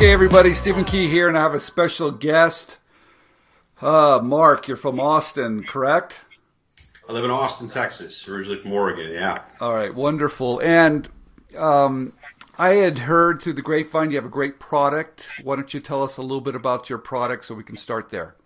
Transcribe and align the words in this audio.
Okay, 0.00 0.14
everybody, 0.14 0.54
Stephen 0.54 0.86
Key 0.86 1.08
here, 1.08 1.28
and 1.28 1.36
I 1.36 1.42
have 1.42 1.52
a 1.52 1.60
special 1.60 2.10
guest. 2.10 2.78
Uh, 3.82 4.18
Mark, 4.22 4.66
you're 4.66 4.78
from 4.78 4.98
Austin, 4.98 5.62
correct? 5.62 6.20
I 7.06 7.12
live 7.12 7.22
in 7.22 7.30
Austin, 7.30 7.68
Texas, 7.68 8.26
originally 8.26 8.62
from 8.62 8.72
Oregon, 8.72 9.12
yeah. 9.12 9.42
All 9.60 9.74
right, 9.74 9.94
wonderful. 9.94 10.58
And 10.60 11.06
um, 11.54 12.14
I 12.56 12.76
had 12.76 13.00
heard 13.00 13.42
through 13.42 13.52
the 13.52 13.60
grapevine 13.60 14.10
you 14.10 14.16
have 14.16 14.24
a 14.24 14.30
great 14.30 14.58
product. 14.58 15.28
Why 15.42 15.56
don't 15.56 15.74
you 15.74 15.80
tell 15.80 16.02
us 16.02 16.16
a 16.16 16.22
little 16.22 16.40
bit 16.40 16.54
about 16.54 16.88
your 16.88 16.98
product 16.98 17.44
so 17.44 17.54
we 17.54 17.62
can 17.62 17.76
start 17.76 18.08
there? 18.08 18.36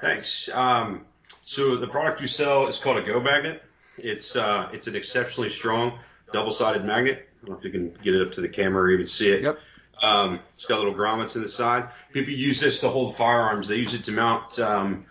Thanks. 0.00 0.48
Um, 0.54 1.06
so 1.44 1.76
the 1.76 1.88
product 1.88 2.20
you 2.20 2.28
sell 2.28 2.68
is 2.68 2.78
called 2.78 2.98
a 2.98 3.02
Go 3.02 3.18
Magnet. 3.18 3.64
It's 3.96 4.36
uh, 4.36 4.68
it's 4.72 4.86
an 4.86 4.94
exceptionally 4.94 5.50
strong 5.50 5.98
double-sided 6.32 6.84
magnet. 6.84 7.28
I 7.42 7.46
don't 7.46 7.50
know 7.50 7.58
if 7.58 7.64
you 7.64 7.72
can 7.72 7.92
get 8.04 8.14
it 8.14 8.24
up 8.24 8.32
to 8.34 8.40
the 8.40 8.48
camera 8.48 8.84
or 8.84 8.90
even 8.90 9.08
see 9.08 9.30
it. 9.30 9.42
Yep. 9.42 9.58
Um, 10.02 10.40
it's 10.54 10.64
got 10.64 10.78
little 10.78 10.94
grommets 10.94 11.36
in 11.36 11.42
the 11.42 11.48
side. 11.48 11.88
People 12.12 12.32
use 12.32 12.60
this 12.60 12.80
to 12.80 12.88
hold 12.88 13.16
firearms. 13.16 13.68
They 13.68 13.76
use 13.76 13.94
it 13.94 14.04
to 14.04 14.12
mount 14.12 14.58
um, 14.58 15.06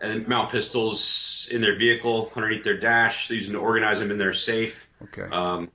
and 0.00 0.26
mount 0.28 0.50
pistols 0.50 1.48
in 1.50 1.60
their 1.60 1.76
vehicle 1.76 2.30
underneath 2.36 2.64
their 2.64 2.78
dash. 2.78 3.28
They 3.28 3.36
use 3.36 3.46
them 3.46 3.54
to 3.54 3.60
organize 3.60 3.98
them 3.98 4.10
in 4.10 4.18
their 4.18 4.34
safe. 4.34 4.74
Okay. 5.02 5.22
Um, 5.30 5.70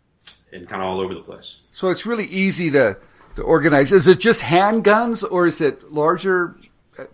and 0.53 0.67
kind 0.69 0.81
of 0.81 0.87
all 0.87 0.99
over 1.01 1.13
the 1.13 1.21
place. 1.21 1.57
So 1.71 1.89
it's 1.89 2.05
really 2.05 2.25
easy 2.25 2.71
to, 2.71 2.97
to 3.35 3.41
organize. 3.41 3.91
Is 3.91 4.07
it 4.07 4.19
just 4.19 4.41
handguns 4.41 5.23
or 5.29 5.47
is 5.47 5.61
it 5.61 5.91
larger? 5.91 6.55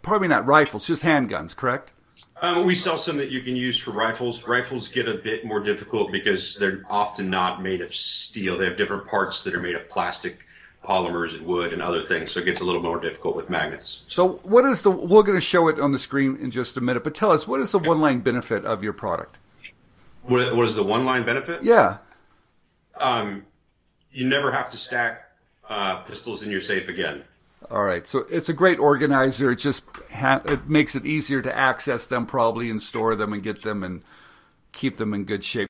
Probably 0.02 0.28
not 0.28 0.46
rifles, 0.46 0.86
just 0.86 1.04
handguns, 1.04 1.56
correct? 1.56 1.92
Um, 2.42 2.66
we 2.66 2.76
sell 2.76 2.98
some 2.98 3.18
that 3.18 3.30
you 3.30 3.42
can 3.42 3.56
use 3.56 3.78
for 3.78 3.92
rifles. 3.92 4.44
Rifles 4.48 4.88
get 4.88 5.08
a 5.08 5.16
bit 5.16 5.46
more 5.46 5.60
difficult 5.60 6.12
because 6.12 6.56
they're 6.56 6.84
often 6.90 7.30
not 7.30 7.62
made 7.62 7.82
of 7.82 7.94
steel. 7.94 8.58
They 8.58 8.66
have 8.66 8.78
different 8.78 9.08
parts 9.08 9.44
that 9.44 9.54
are 9.54 9.60
made 9.60 9.76
of 9.76 9.88
plastic, 9.90 10.40
polymers, 10.84 11.36
and 11.36 11.46
wood 11.46 11.74
and 11.74 11.82
other 11.82 12.06
things. 12.06 12.32
So 12.32 12.40
it 12.40 12.46
gets 12.46 12.62
a 12.62 12.64
little 12.64 12.82
more 12.82 13.00
difficult 13.00 13.36
with 13.36 13.50
magnets. 13.50 14.02
So 14.10 14.40
what 14.44 14.66
is 14.66 14.82
the? 14.82 14.92
We're 14.92 15.24
going 15.24 15.38
to 15.38 15.42
show 15.42 15.68
it 15.68 15.80
on 15.80 15.92
the 15.92 16.00
screen 16.00 16.38
in 16.38 16.52
just 16.52 16.78
a 16.78 16.82
minute. 16.82 17.04
But 17.04 17.16
tell 17.16 17.32
us, 17.32 17.48
what 17.48 17.60
is 17.60 17.72
the 17.72 17.80
one 17.80 18.02
line 18.02 18.20
benefit 18.22 18.66
of 18.66 18.84
your 18.84 18.94
product? 18.94 19.38
What, 20.24 20.56
what 20.56 20.68
is 20.68 20.76
the 20.76 20.84
one 20.84 21.06
line 21.06 21.26
benefit? 21.26 21.64
Yeah. 21.64 21.98
Um, 22.96 23.46
you 24.12 24.28
never 24.28 24.52
have 24.52 24.70
to 24.72 24.78
stack 24.78 25.32
uh, 25.68 25.98
pistols 26.02 26.44
in 26.44 26.52
your 26.52 26.62
safe 26.62 26.88
again. 26.90 27.24
All 27.70 27.84
right, 27.84 28.06
so 28.08 28.26
it's 28.30 28.50
a 28.50 28.54
great 28.54 28.80
organizer. 28.80 29.52
It 29.52 29.58
just 29.58 29.84
ha- 30.14 30.42
it 30.46 30.68
makes 30.68 30.96
it 30.96 31.06
easier 31.06 31.42
to 31.42 31.56
access 31.56 32.06
them 32.06 32.26
probably 32.26 32.70
and 32.70 32.82
store 32.82 33.16
them 33.16 33.34
and 33.34 33.42
get 33.42 33.62
them 33.62 33.84
and 33.84 34.04
keep 34.72 34.98
them 34.98 35.14
in 35.14 35.26
good 35.26 35.46
shape. 35.46 35.70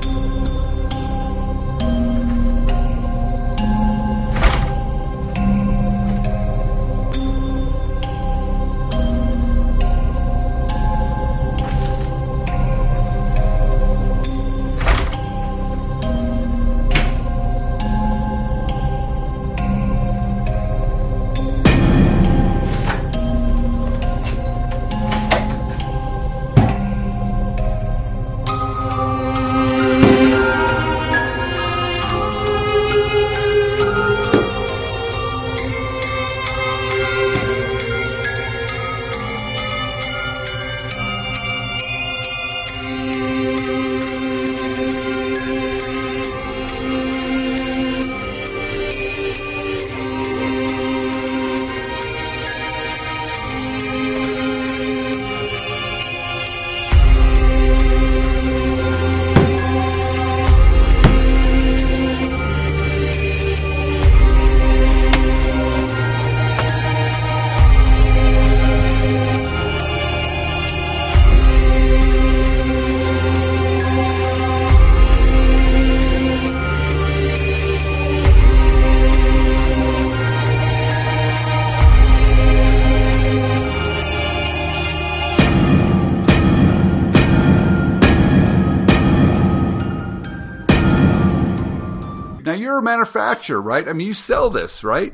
You're 92.71 92.79
a 92.79 92.83
manufacturer, 92.83 93.61
right? 93.61 93.87
I 93.87 93.91
mean, 93.91 94.07
you 94.07 94.13
sell 94.13 94.49
this, 94.49 94.81
right? 94.81 95.13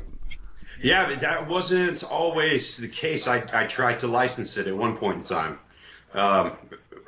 Yeah, 0.80 1.08
but 1.08 1.20
that 1.20 1.48
wasn't 1.48 2.04
always 2.04 2.76
the 2.76 2.86
case. 2.86 3.26
I, 3.26 3.42
I 3.52 3.66
tried 3.66 3.98
to 4.00 4.06
license 4.06 4.56
it 4.56 4.68
at 4.68 4.76
one 4.76 4.96
point 4.96 5.18
in 5.18 5.24
time, 5.24 5.58
um, 6.14 6.52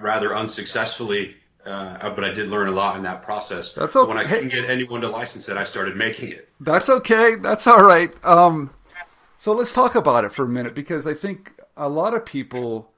rather 0.01 0.37
unsuccessfully, 0.37 1.37
uh, 1.65 2.11
but 2.11 2.25
I 2.25 2.31
did 2.31 2.49
learn 2.49 2.67
a 2.67 2.73
lot 2.73 2.97
in 2.97 3.05
that 3.05 3.23
process. 3.23 3.73
That's 3.73 3.95
okay. 3.95 4.09
When 4.09 4.19
I 4.19 4.25
couldn't 4.25 4.49
get 4.49 4.69
anyone 4.69 5.01
to 5.03 5.09
license 5.09 5.49
it, 5.49 5.57
I 5.57 5.65
started 5.65 5.97
making 5.97 6.33
it. 6.33 6.49
That's 6.59 6.89
okay. 6.89 7.37
That's 7.37 7.69
all 7.69 7.85
right. 7.85 8.13
Um, 8.25 8.71
so 9.39 9.53
let's 9.53 9.73
talk 9.73 9.95
about 9.95 10.25
it 10.25 10.33
for 10.33 10.45
a 10.45 10.49
minute 10.49 10.75
because 10.75 11.07
I 11.07 11.15
think 11.15 11.53
a 11.77 11.89
lot 11.89 12.13
of 12.13 12.27
people 12.27 12.91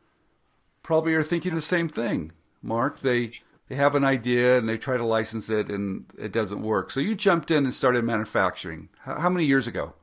probably 0.82 1.12
are 1.14 1.22
thinking 1.22 1.54
the 1.54 1.60
same 1.60 1.91
thing. 1.91 2.32
Mark, 2.62 3.00
they 3.00 3.32
they 3.72 3.77
have 3.77 3.94
an 3.94 4.05
idea 4.05 4.59
and 4.59 4.69
they 4.69 4.77
try 4.77 4.99
to 4.99 5.05
license 5.05 5.49
it 5.49 5.71
and 5.71 6.05
it 6.19 6.31
doesn't 6.31 6.62
work. 6.62 6.91
So 6.91 7.00
you 7.00 7.15
jumped 7.15 7.50
in 7.50 7.65
and 7.65 7.72
started 7.72 8.05
manufacturing. 8.05 8.91
How, 9.00 9.31
many 9.31 9.47
years 9.47 9.66
ago? 9.66 9.94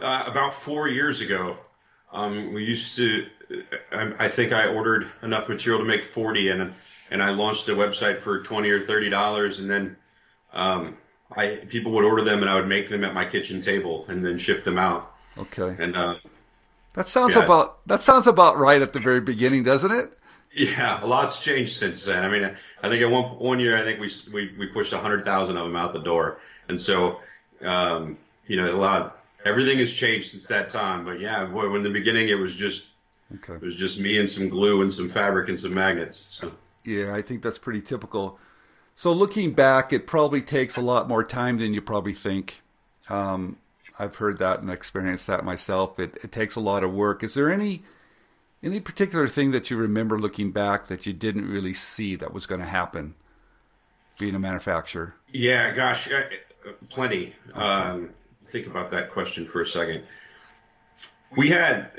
Uh, 0.00 0.22
about 0.28 0.54
four 0.54 0.86
years 0.86 1.20
ago, 1.20 1.56
um, 2.12 2.54
we 2.54 2.62
used 2.64 2.94
to. 2.96 3.26
I, 3.90 4.26
I 4.26 4.28
think 4.28 4.52
I 4.52 4.68
ordered 4.68 5.08
enough 5.22 5.48
material 5.48 5.80
to 5.80 5.84
make 5.84 6.14
40, 6.14 6.50
and 6.50 6.74
and 7.10 7.22
I 7.22 7.30
launched 7.30 7.68
a 7.68 7.72
website 7.72 8.22
for 8.22 8.42
20 8.42 8.70
or 8.70 8.86
30 8.86 9.10
dollars, 9.10 9.58
and 9.58 9.68
then 9.68 9.96
um, 10.52 10.96
I 11.36 11.58
people 11.68 11.90
would 11.92 12.04
order 12.04 12.22
them, 12.22 12.40
and 12.40 12.48
I 12.48 12.54
would 12.54 12.68
make 12.68 12.88
them 12.88 13.02
at 13.02 13.14
my 13.14 13.24
kitchen 13.24 13.62
table, 13.62 14.04
and 14.08 14.24
then 14.24 14.38
ship 14.38 14.64
them 14.64 14.78
out. 14.78 15.12
Okay. 15.36 15.74
And 15.78 15.96
uh, 15.96 16.14
That 16.94 17.08
sounds 17.08 17.34
Yeah. 17.34 17.44
about 17.44 17.84
that 17.88 18.00
sounds 18.00 18.28
about 18.28 18.58
right 18.58 18.80
at 18.80 18.92
the 18.92 19.00
very 19.00 19.20
beginning, 19.20 19.64
doesn't 19.64 19.90
it? 19.90 20.16
Yeah, 20.54 21.02
a 21.02 21.06
lot's 21.06 21.38
changed 21.40 21.76
since 21.76 22.04
then. 22.04 22.24
I 22.24 22.28
mean, 22.28 22.56
I 22.82 22.88
think 22.88 23.02
at 23.02 23.10
one 23.10 23.38
one 23.38 23.60
year, 23.60 23.76
I 23.76 23.82
think 23.82 24.00
we 24.00 24.12
we 24.32 24.54
we 24.58 24.66
pushed 24.66 24.92
100,000 24.92 25.56
of 25.56 25.64
them 25.64 25.76
out 25.76 25.92
the 25.92 26.00
door, 26.00 26.38
and 26.68 26.80
so 26.80 27.20
um, 27.62 28.18
you 28.46 28.56
know 28.56 28.74
a 28.74 28.76
lot. 28.78 29.18
Everything 29.44 29.78
has 29.78 29.92
changed 29.92 30.30
since 30.30 30.46
that 30.46 30.68
time. 30.68 31.04
But 31.04 31.18
yeah, 31.18 31.44
boy, 31.46 31.68
when 31.68 31.78
in 31.78 31.82
the 31.82 31.90
beginning 31.90 32.28
it 32.28 32.34
was 32.34 32.54
just 32.54 32.84
Okay. 33.36 33.54
it 33.54 33.62
was 33.62 33.76
just 33.76 33.98
me 33.98 34.18
and 34.18 34.28
some 34.28 34.48
glue 34.48 34.82
and 34.82 34.92
some 34.92 35.10
fabric 35.10 35.48
and 35.48 35.58
some 35.58 35.74
magnets. 35.74 36.26
So. 36.30 36.52
Yeah, 36.84 37.14
I 37.14 37.22
think 37.22 37.42
that's 37.42 37.58
pretty 37.58 37.80
typical. 37.80 38.38
So 38.94 39.12
looking 39.12 39.52
back, 39.52 39.92
it 39.92 40.06
probably 40.06 40.42
takes 40.42 40.76
a 40.76 40.80
lot 40.80 41.08
more 41.08 41.24
time 41.24 41.58
than 41.58 41.72
you 41.72 41.80
probably 41.80 42.12
think. 42.12 42.60
Um, 43.08 43.56
I've 43.98 44.16
heard 44.16 44.38
that 44.38 44.60
and 44.60 44.70
experienced 44.70 45.26
that 45.28 45.44
myself. 45.44 45.98
It, 45.98 46.18
it 46.22 46.32
takes 46.32 46.56
a 46.56 46.60
lot 46.60 46.84
of 46.84 46.92
work. 46.92 47.22
Is 47.22 47.34
there 47.34 47.50
any 47.50 47.82
any 48.62 48.80
particular 48.80 49.26
thing 49.28 49.50
that 49.52 49.70
you 49.70 49.76
remember 49.76 50.18
looking 50.18 50.52
back 50.52 50.86
that 50.86 51.06
you 51.06 51.12
didn't 51.12 51.48
really 51.48 51.74
see 51.74 52.16
that 52.16 52.32
was 52.32 52.46
going 52.46 52.60
to 52.60 52.66
happen? 52.66 53.14
Being 54.18 54.34
a 54.34 54.38
manufacturer. 54.38 55.14
Yeah, 55.32 55.74
gosh, 55.74 56.08
plenty. 56.90 57.34
Um, 57.54 58.10
think 58.50 58.66
about 58.66 58.90
that 58.90 59.10
question 59.10 59.48
for 59.48 59.62
a 59.62 59.66
second. 59.66 60.04
We 61.34 61.48
had, 61.48 61.90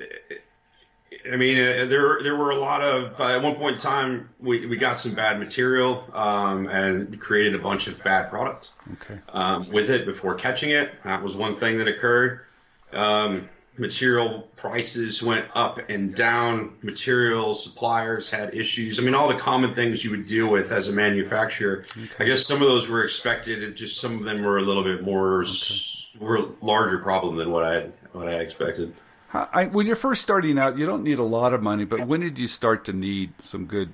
I 1.31 1.35
mean, 1.35 1.57
uh, 1.57 1.85
there 1.87 2.21
there 2.21 2.35
were 2.35 2.51
a 2.51 2.57
lot 2.59 2.81
of. 2.83 3.19
Uh, 3.19 3.29
at 3.29 3.41
one 3.41 3.55
point 3.55 3.77
in 3.77 3.81
time, 3.81 4.29
we, 4.39 4.67
we 4.67 4.77
got 4.77 4.99
some 4.99 5.15
bad 5.15 5.39
material 5.39 6.05
um, 6.13 6.67
and 6.67 7.19
created 7.19 7.55
a 7.55 7.59
bunch 7.63 7.87
of 7.87 8.01
bad 8.03 8.29
products 8.29 8.69
Okay. 8.93 9.19
um, 9.29 9.69
with 9.71 9.89
it 9.89 10.05
before 10.05 10.35
catching 10.35 10.69
it. 10.69 10.91
That 11.03 11.23
was 11.23 11.35
one 11.35 11.55
thing 11.55 11.79
that 11.79 11.87
occurred. 11.87 12.41
Um, 12.93 13.49
material 13.77 14.41
prices 14.55 15.21
went 15.23 15.47
up 15.55 15.79
and 15.89 16.15
down. 16.15 16.77
Material 16.81 17.55
suppliers 17.55 18.29
had 18.29 18.53
issues. 18.53 18.99
I 18.99 19.01
mean, 19.01 19.15
all 19.15 19.27
the 19.27 19.39
common 19.39 19.73
things 19.73 20.03
you 20.03 20.11
would 20.11 20.27
deal 20.27 20.47
with 20.47 20.71
as 20.71 20.87
a 20.87 20.91
manufacturer. 20.91 21.85
I 22.19 22.25
guess 22.25 22.45
some 22.45 22.61
of 22.61 22.67
those 22.67 22.87
were 22.87 23.03
expected, 23.03 23.63
and 23.63 23.75
just 23.75 23.99
some 23.99 24.17
of 24.17 24.23
them 24.23 24.43
were 24.43 24.59
a 24.59 24.61
little 24.61 24.83
bit 24.83 25.03
more 25.03 25.43
s- 25.43 26.05
were 26.19 26.45
larger 26.61 26.99
problem 26.99 27.37
than 27.37 27.51
what 27.51 27.63
I 27.63 27.73
had, 27.73 27.93
what 28.11 28.27
I 28.27 28.33
expected. 28.33 28.93
I, 29.33 29.65
when 29.65 29.87
you're 29.87 29.95
first 29.95 30.21
starting 30.21 30.59
out, 30.59 30.77
you 30.77 30.85
don't 30.85 31.03
need 31.03 31.17
a 31.17 31.23
lot 31.23 31.53
of 31.53 31.63
money, 31.63 31.85
but 31.85 32.05
when 32.05 32.19
did 32.19 32.37
you 32.37 32.47
start 32.47 32.85
to 32.85 32.93
need 32.93 33.33
some 33.41 33.65
good, 33.65 33.93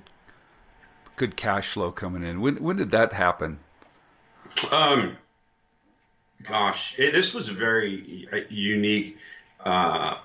good 1.16 1.34
cash 1.34 1.72
flow 1.72 1.90
coming 1.90 2.22
in? 2.22 2.42
When 2.42 2.62
when 2.62 2.76
did 2.76 2.90
that 2.90 3.14
happen? 3.14 3.60
Um, 4.70 5.16
gosh, 6.42 6.94
it, 6.98 7.14
this 7.14 7.32
was 7.32 7.48
a 7.48 7.54
very 7.54 8.28
uh, 8.30 8.40
unique 8.50 9.16
uh, 9.64 10.18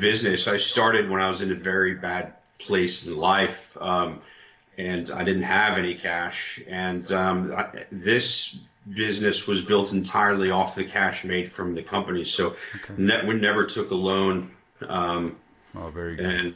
business. 0.00 0.48
I 0.48 0.58
started 0.58 1.08
when 1.10 1.20
I 1.20 1.28
was 1.28 1.42
in 1.42 1.52
a 1.52 1.54
very 1.54 1.94
bad 1.94 2.34
place 2.58 3.06
in 3.06 3.16
life, 3.16 3.56
um, 3.80 4.20
and 4.78 5.10
I 5.10 5.24
didn't 5.24 5.42
have 5.42 5.78
any 5.78 5.94
cash. 5.94 6.60
And 6.66 7.10
um, 7.12 7.54
I, 7.56 7.84
this 7.90 8.58
business 8.88 9.46
was 9.46 9.62
built 9.62 9.92
entirely 9.92 10.50
off 10.50 10.74
the 10.74 10.84
cash 10.84 11.24
made 11.24 11.52
from 11.52 11.74
the 11.74 11.82
company. 11.82 12.24
So 12.24 12.56
okay. 12.76 12.94
ne- 12.96 13.26
we 13.26 13.34
never 13.34 13.66
took 13.66 13.90
a 13.90 13.94
loan. 13.94 14.50
Um, 14.86 15.36
oh, 15.74 15.90
very 15.90 16.16
good. 16.16 16.26
And 16.26 16.54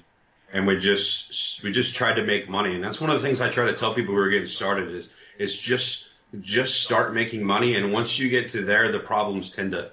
and 0.52 0.66
we 0.66 0.78
just 0.78 1.62
we 1.62 1.72
just 1.72 1.94
tried 1.94 2.14
to 2.14 2.24
make 2.24 2.48
money. 2.48 2.74
And 2.74 2.82
that's 2.82 3.00
one 3.00 3.10
of 3.10 3.20
the 3.20 3.26
things 3.26 3.40
I 3.40 3.50
try 3.50 3.66
to 3.66 3.74
tell 3.74 3.94
people 3.94 4.14
who 4.14 4.20
are 4.20 4.30
getting 4.30 4.48
started 4.48 4.94
is 4.94 5.08
is 5.38 5.58
just 5.58 6.08
just 6.40 6.82
start 6.82 7.14
making 7.14 7.44
money. 7.44 7.76
And 7.76 7.92
once 7.92 8.18
you 8.18 8.28
get 8.28 8.50
to 8.50 8.62
there, 8.64 8.92
the 8.92 9.00
problems 9.00 9.50
tend 9.50 9.72
to 9.72 9.90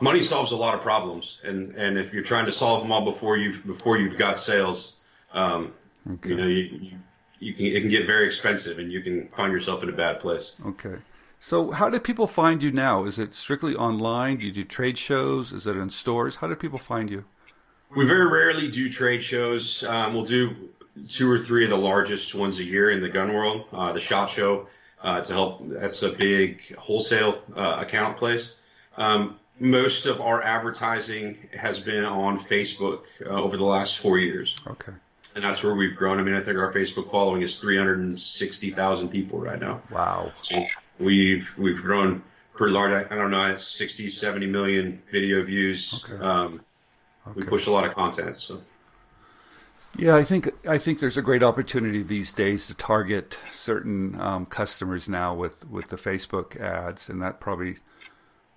money 0.00 0.22
solves 0.22 0.52
a 0.52 0.56
lot 0.56 0.74
of 0.74 0.80
problems. 0.80 1.40
And 1.44 1.74
and 1.76 1.98
if 1.98 2.12
you're 2.12 2.24
trying 2.24 2.46
to 2.46 2.52
solve 2.52 2.82
them 2.82 2.92
all 2.92 3.04
before 3.04 3.36
you've 3.36 3.64
before 3.66 3.98
you've 3.98 4.18
got 4.18 4.40
sales, 4.40 4.96
um, 5.32 5.72
okay. 6.10 6.30
you 6.30 6.36
know 6.36 6.46
you, 6.46 6.62
you 6.62 6.98
you 7.40 7.54
can 7.54 7.66
it 7.66 7.80
can 7.80 7.90
get 7.90 8.06
very 8.06 8.26
expensive 8.26 8.78
and 8.78 8.92
you 8.92 9.02
can 9.02 9.28
find 9.36 9.52
yourself 9.52 9.82
in 9.82 9.88
a 9.88 9.92
bad 9.92 10.20
place. 10.20 10.52
Okay. 10.66 10.96
So, 11.40 11.72
how 11.72 11.90
do 11.90 12.00
people 12.00 12.26
find 12.26 12.62
you 12.62 12.72
now? 12.72 13.04
Is 13.04 13.18
it 13.18 13.34
strictly 13.34 13.74
online? 13.74 14.38
Do 14.38 14.46
you 14.46 14.52
do 14.52 14.64
trade 14.64 14.96
shows? 14.96 15.52
Is 15.52 15.66
it 15.66 15.76
in 15.76 15.90
stores? 15.90 16.36
How 16.36 16.48
do 16.48 16.54
people 16.54 16.78
find 16.78 17.10
you? 17.10 17.26
We 17.94 18.06
very 18.06 18.26
rarely 18.26 18.70
do 18.70 18.88
trade 18.90 19.22
shows. 19.22 19.84
Um, 19.84 20.14
we'll 20.14 20.24
do 20.24 20.70
two 21.08 21.30
or 21.30 21.38
three 21.38 21.64
of 21.64 21.70
the 21.70 21.76
largest 21.76 22.34
ones 22.34 22.58
a 22.60 22.64
year 22.64 22.92
in 22.92 23.02
the 23.02 23.10
gun 23.10 23.34
world. 23.34 23.66
Uh, 23.72 23.92
the 23.92 24.00
Shot 24.00 24.30
Show 24.30 24.68
uh, 25.02 25.20
to 25.20 25.32
help. 25.34 25.68
That's 25.68 26.02
a 26.02 26.12
big 26.12 26.74
wholesale 26.76 27.42
uh, 27.54 27.76
account 27.78 28.16
place. 28.16 28.54
Um, 28.96 29.38
most 29.60 30.06
of 30.06 30.20
our 30.20 30.42
advertising 30.42 31.38
has 31.56 31.80
been 31.80 32.04
on 32.04 32.40
Facebook 32.44 33.02
uh, 33.24 33.30
over 33.30 33.56
the 33.56 33.64
last 33.64 33.98
four 33.98 34.18
years. 34.18 34.56
Okay. 34.66 34.92
And 35.34 35.42
that's 35.42 35.62
where 35.62 35.74
we've 35.74 35.96
grown. 35.96 36.20
I 36.20 36.22
mean, 36.22 36.34
I 36.34 36.42
think 36.42 36.58
our 36.58 36.72
Facebook 36.72 37.10
following 37.10 37.42
is 37.42 37.58
360,000 37.58 39.08
people 39.08 39.40
right 39.40 39.58
now. 39.58 39.82
Wow. 39.90 40.32
So 40.42 40.64
We've 40.98 41.48
we've 41.58 41.82
grown 41.82 42.22
pretty 42.54 42.72
large. 42.72 43.06
I 43.10 43.16
don't 43.16 43.32
know, 43.32 43.56
60, 43.56 44.10
70 44.10 44.46
million 44.46 45.02
video 45.10 45.42
views. 45.42 46.04
Okay. 46.04 46.22
Um, 46.24 46.60
okay. 47.26 47.40
We 47.40 47.42
push 47.42 47.66
a 47.66 47.72
lot 47.72 47.84
of 47.84 47.94
content. 47.94 48.40
So. 48.40 48.62
Yeah, 49.96 50.16
I 50.16 50.24
think 50.24 50.50
I 50.66 50.78
think 50.78 51.00
there's 51.00 51.16
a 51.16 51.22
great 51.22 51.42
opportunity 51.42 52.02
these 52.02 52.32
days 52.32 52.66
to 52.68 52.74
target 52.74 53.38
certain 53.50 54.20
um, 54.20 54.46
customers 54.46 55.08
now 55.08 55.34
with, 55.34 55.68
with 55.68 55.88
the 55.88 55.96
Facebook 55.96 56.60
ads, 56.60 57.08
and 57.08 57.22
that 57.22 57.40
probably 57.40 57.76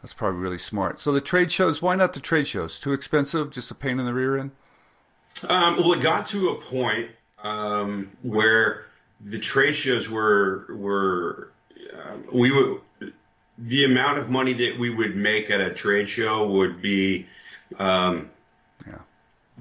that's 0.02 0.14
probably 0.14 0.40
really 0.40 0.58
smart. 0.58 1.00
So 1.00 1.12
the 1.12 1.22
trade 1.22 1.52
shows, 1.52 1.82
why 1.82 1.96
not 1.96 2.14
the 2.14 2.20
trade 2.20 2.48
shows? 2.48 2.80
Too 2.80 2.94
expensive? 2.94 3.52
Just 3.52 3.72
a 3.72 3.76
pain 3.76 4.00
in 4.00 4.06
the 4.06 4.14
rear 4.14 4.38
end? 4.38 4.52
Um, 5.48 5.78
well, 5.78 5.94
it 5.94 6.02
got 6.02 6.26
to 6.28 6.50
a 6.50 6.62
point 6.62 7.12
um, 7.44 8.12
where 8.22 8.86
the 9.22 9.40
trade 9.40 9.76
shows 9.76 10.10
were 10.10 10.66
were 10.70 11.52
um, 11.94 12.26
we 12.32 12.52
would 12.52 12.82
the 13.58 13.86
amount 13.86 14.20
of 14.20 14.30
money 14.30 14.54
that 14.54 14.78
we 14.80 14.90
would 14.90 15.16
make 15.16 15.50
at 15.50 15.60
a 15.60 15.74
trade 15.74 16.10
show 16.10 16.48
would 16.48 16.82
be 16.82 17.28
um. 17.80 18.30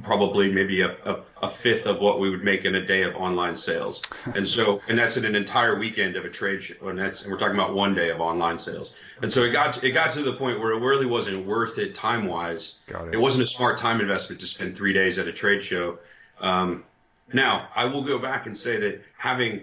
Probably 0.02 0.52
maybe 0.52 0.82
a, 0.82 0.90
a, 1.04 1.22
a, 1.42 1.50
fifth 1.50 1.86
of 1.86 2.00
what 2.00 2.20
we 2.20 2.28
would 2.28 2.44
make 2.44 2.64
in 2.64 2.74
a 2.74 2.84
day 2.84 3.02
of 3.02 3.14
online 3.16 3.56
sales. 3.56 4.02
and 4.34 4.46
so, 4.46 4.80
and 4.88 4.98
that's 4.98 5.16
in 5.16 5.24
an 5.24 5.34
entire 5.34 5.78
weekend 5.78 6.16
of 6.16 6.24
a 6.24 6.30
trade 6.30 6.62
show. 6.62 6.88
And 6.88 6.98
that's, 6.98 7.22
and 7.22 7.32
we're 7.32 7.38
talking 7.38 7.54
about 7.54 7.74
one 7.74 7.94
day 7.94 8.10
of 8.10 8.20
online 8.20 8.58
sales. 8.58 8.94
And 9.22 9.32
so 9.32 9.42
it 9.42 9.52
got, 9.52 9.82
it 9.82 9.92
got 9.92 10.12
to 10.12 10.22
the 10.22 10.34
point 10.34 10.60
where 10.60 10.72
it 10.72 10.80
really 10.80 11.06
wasn't 11.06 11.46
worth 11.46 11.78
it 11.78 11.94
time 11.94 12.26
wise. 12.26 12.76
It. 12.88 13.14
it. 13.14 13.16
wasn't 13.16 13.44
a 13.44 13.46
smart 13.46 13.78
time 13.78 14.00
investment 14.00 14.40
to 14.40 14.46
spend 14.46 14.76
three 14.76 14.92
days 14.92 15.18
at 15.18 15.26
a 15.26 15.32
trade 15.32 15.62
show. 15.62 15.98
Um, 16.40 16.84
now 17.32 17.68
I 17.74 17.86
will 17.86 18.02
go 18.02 18.18
back 18.18 18.46
and 18.46 18.56
say 18.56 18.78
that 18.78 19.02
having 19.16 19.62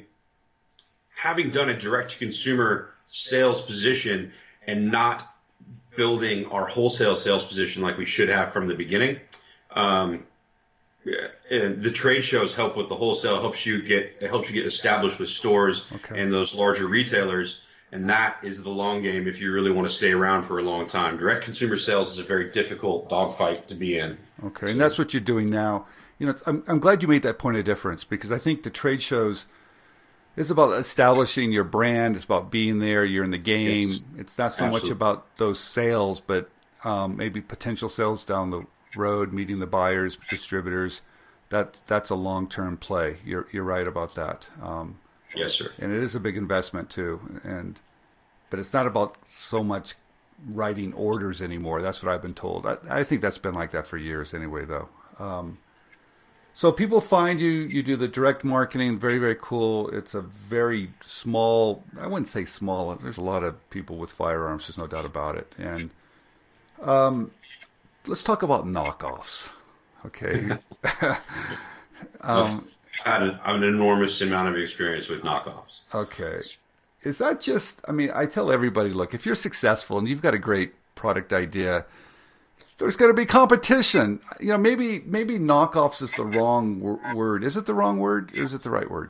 having 1.15 1.51
done 1.51 1.69
a 1.69 1.77
direct 1.77 2.11
to 2.11 2.17
consumer 2.17 2.89
sales 3.09 3.61
position 3.61 4.33
and 4.67 4.91
not 4.91 5.33
building 5.95 6.45
our 6.47 6.67
wholesale 6.67 7.15
sales 7.15 7.45
position 7.45 7.81
like 7.81 7.97
we 7.97 8.05
should 8.05 8.27
have 8.27 8.51
from 8.51 8.67
the 8.67 8.75
beginning. 8.75 9.19
Um, 9.75 10.25
and 11.49 11.81
the 11.81 11.91
trade 11.91 12.23
shows 12.23 12.53
help 12.53 12.77
with 12.77 12.89
the 12.89 12.95
wholesale 12.95 13.41
helps 13.41 13.65
you 13.65 13.81
get 13.81 14.15
it 14.21 14.29
helps 14.29 14.49
you 14.49 14.55
get 14.55 14.65
established 14.65 15.19
with 15.19 15.29
stores 15.29 15.85
okay. 15.93 16.21
and 16.21 16.31
those 16.31 16.55
larger 16.55 16.87
retailers 16.87 17.59
and 17.91 18.09
that 18.09 18.37
is 18.41 18.63
the 18.63 18.69
long 18.69 19.03
game 19.03 19.27
if 19.27 19.39
you 19.39 19.51
really 19.51 19.69
want 19.69 19.87
to 19.87 19.93
stay 19.93 20.11
around 20.11 20.47
for 20.47 20.59
a 20.59 20.61
long 20.61 20.87
time 20.87 21.17
direct 21.17 21.43
consumer 21.43 21.77
sales 21.77 22.11
is 22.11 22.19
a 22.19 22.23
very 22.23 22.51
difficult 22.51 23.09
dogfight 23.09 23.67
to 23.67 23.75
be 23.75 23.97
in 23.97 24.17
okay 24.45 24.67
so, 24.67 24.67
and 24.67 24.79
that's 24.79 24.97
what 24.97 25.13
you're 25.13 25.19
doing 25.19 25.49
now 25.49 25.85
you 26.19 26.25
know 26.25 26.35
I'm, 26.45 26.63
I'm 26.67 26.79
glad 26.79 27.01
you 27.01 27.09
made 27.09 27.23
that 27.23 27.37
point 27.37 27.57
of 27.57 27.65
difference 27.65 28.05
because 28.05 28.31
i 28.31 28.37
think 28.37 28.63
the 28.63 28.69
trade 28.69 29.01
shows 29.01 29.45
it's 30.35 30.49
about 30.49 30.79
establishing 30.79 31.51
your 31.51 31.63
brand. 31.63 32.15
It's 32.15 32.25
about 32.25 32.49
being 32.49 32.79
there. 32.79 33.05
You're 33.05 33.23
in 33.23 33.29
the 33.29 33.37
game. 33.37 33.89
Yes. 33.89 34.03
It's 34.17 34.37
not 34.37 34.51
so 34.51 34.65
Absolutely. 34.65 34.89
much 34.89 34.91
about 34.91 35.37
those 35.37 35.59
sales, 35.59 36.19
but 36.19 36.49
um, 36.83 37.17
maybe 37.17 37.39
potential 37.39 37.87
sales 37.87 38.25
down 38.25 38.49
the 38.49 38.65
road, 38.95 39.33
meeting 39.33 39.59
the 39.59 39.67
buyers, 39.67 40.17
distributors. 40.29 41.01
That 41.49 41.77
that's 41.87 42.09
a 42.09 42.15
long 42.15 42.47
term 42.47 42.77
play. 42.77 43.17
You're 43.25 43.47
you're 43.51 43.63
right 43.63 43.87
about 43.87 44.15
that. 44.15 44.47
Um, 44.61 44.99
yes, 45.35 45.53
sir. 45.53 45.71
And 45.77 45.91
it 45.91 46.01
is 46.01 46.15
a 46.15 46.19
big 46.19 46.37
investment 46.37 46.89
too. 46.89 47.39
And 47.43 47.79
but 48.49 48.59
it's 48.59 48.73
not 48.73 48.87
about 48.87 49.17
so 49.31 49.63
much 49.63 49.95
writing 50.47 50.93
orders 50.93 51.41
anymore. 51.41 51.81
That's 51.81 52.03
what 52.03 52.13
I've 52.13 52.21
been 52.21 52.33
told. 52.33 52.65
I, 52.65 52.77
I 52.89 53.03
think 53.03 53.21
that's 53.21 53.37
been 53.37 53.53
like 53.53 53.71
that 53.71 53.87
for 53.87 53.97
years 53.97 54.33
anyway, 54.33 54.65
though. 54.65 54.89
Um, 55.19 55.57
so 56.53 56.71
people 56.71 57.01
find 57.01 57.39
you, 57.39 57.49
you 57.49 57.81
do 57.81 57.95
the 57.95 58.07
direct 58.07 58.43
marketing, 58.43 58.99
very, 58.99 59.17
very 59.17 59.37
cool. 59.39 59.89
It's 59.89 60.13
a 60.13 60.21
very 60.21 60.91
small, 61.03 61.83
I 61.99 62.05
wouldn't 62.05 62.27
say 62.27 62.45
small, 62.45 62.93
there's 62.95 63.17
a 63.17 63.23
lot 63.23 63.43
of 63.43 63.69
people 63.71 63.97
with 63.97 64.11
firearms, 64.11 64.67
there's 64.67 64.77
no 64.77 64.85
doubt 64.85 65.05
about 65.05 65.35
it. 65.35 65.55
And 65.57 65.89
um, 66.81 67.31
let's 68.07 68.23
talk 68.23 68.43
about 68.43 68.65
knockoffs, 68.65 69.49
okay? 70.05 70.51
um, 72.21 72.67
I 73.05 73.09
had 73.09 73.23
an, 73.23 73.39
an 73.45 73.63
enormous 73.63 74.21
amount 74.21 74.49
of 74.49 74.57
experience 74.57 75.07
with 75.07 75.21
knockoffs. 75.21 75.79
Okay. 75.93 76.41
Is 77.03 77.17
that 77.17 77.41
just, 77.41 77.81
I 77.87 77.91
mean, 77.91 78.11
I 78.13 78.25
tell 78.25 78.51
everybody, 78.51 78.89
look, 78.89 79.13
if 79.13 79.25
you're 79.25 79.35
successful 79.35 79.97
and 79.97 80.07
you've 80.07 80.21
got 80.21 80.33
a 80.33 80.39
great 80.39 80.73
product 80.95 81.33
idea, 81.33 81.85
there's 82.77 82.95
going 82.95 83.09
to 83.09 83.15
be 83.15 83.25
competition. 83.25 84.19
You 84.39 84.49
know, 84.49 84.57
maybe 84.57 85.01
maybe 85.01 85.37
knockoffs 85.37 86.01
is 86.01 86.11
the 86.13 86.25
wrong 86.25 86.79
wor- 86.79 86.99
word. 87.13 87.43
Is 87.43 87.57
it 87.57 87.65
the 87.65 87.73
wrong 87.73 87.99
word? 87.99 88.31
Or 88.37 88.43
is 88.43 88.53
it 88.53 88.63
the 88.63 88.69
right 88.69 88.89
word? 88.89 89.09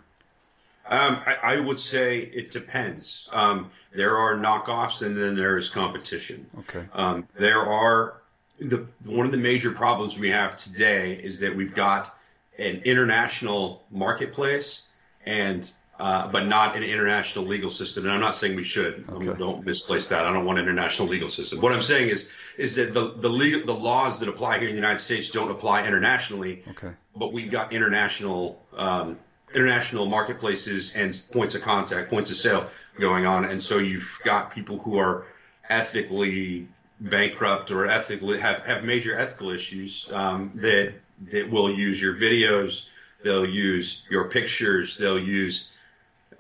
Um, 0.90 1.22
I, 1.26 1.56
I, 1.56 1.60
would 1.62 1.80
say 1.80 2.20
it 2.34 2.52
depends. 2.52 3.30
Um, 3.32 3.72
there 3.96 4.18
are 4.18 4.36
knockoffs, 4.36 5.02
and 5.02 5.18
then 5.18 5.34
there 5.34 5.58
is 5.58 5.70
competition. 5.70 6.46
Okay. 6.60 6.86
Um, 6.94 7.26
there 7.40 7.62
are 7.66 8.23
the 8.60 8.86
one 9.06 9.26
of 9.26 9.32
the 9.32 9.38
major 9.38 9.72
problems 9.72 10.18
we 10.18 10.30
have 10.30 10.58
today 10.58 11.14
is 11.14 11.40
that 11.40 11.56
we've 11.56 11.76
got 11.76 12.16
an 12.58 12.82
international 12.86 13.84
marketplace 13.92 14.88
and 15.26 15.72
uh, 16.00 16.28
but 16.28 16.48
not 16.48 16.76
an 16.76 16.84
international 16.84 17.46
legal 17.46 17.70
system. 17.70 18.04
And 18.06 18.14
I'm 18.14 18.20
not 18.20 18.36
saying 18.36 18.56
we 18.56 18.64
should. 18.64 19.06
Okay. 19.10 19.30
Um, 19.30 19.38
don't 19.38 19.66
misplace 19.66 20.08
that. 20.08 20.26
I 20.26 20.34
don't 20.34 20.46
want 20.46 20.60
an 20.60 20.66
international 20.66 21.08
legal 21.08 21.30
system. 21.30 21.62
What 21.62 21.72
I'm 21.72 21.84
saying 21.84 22.10
is 22.10 22.30
is 22.58 22.76
that 22.76 22.94
the 22.94 23.14
the 23.18 23.30
legal 23.30 23.66
the 23.66 23.80
laws 23.80 24.20
that 24.20 24.30
apply 24.30 24.60
here 24.60 24.70
in 24.70 24.76
the 24.76 24.82
United 24.82 25.00
States 25.00 25.30
don't 25.30 25.52
apply 25.52 25.86
internationally. 25.86 26.64
Okay. 26.70 26.92
But 27.16 27.32
we've 27.32 27.52
got 27.52 27.74
international 27.74 28.62
um, 28.76 29.20
international 29.54 30.08
marketplaces 30.08 30.96
and 30.96 31.20
points 31.32 31.54
of 31.56 31.62
contact, 31.62 32.10
points 32.10 32.32
of 32.32 32.38
sale 32.38 32.70
going 33.00 33.26
on, 33.26 33.46
and 33.46 33.62
so 33.62 33.78
you've 33.78 34.20
got 34.24 34.52
people 34.54 34.80
who 34.80 34.98
are 34.98 35.26
ethically 35.70 36.68
bankrupt 37.04 37.72
or 37.72 37.88
ethically 37.88 38.40
have 38.40 38.62
have 38.64 38.84
major 38.84 39.18
ethical 39.18 39.50
issues 39.52 40.08
um, 40.12 40.52
that 40.56 40.94
that 41.32 41.50
will 41.50 41.74
use 41.74 42.02
your 42.02 42.16
videos. 42.16 42.88
They'll 43.24 43.48
use 43.48 44.04
your 44.10 44.30
pictures. 44.30 44.98
They'll 44.98 45.20
use 45.20 45.70